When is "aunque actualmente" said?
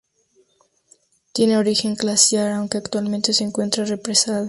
2.53-3.33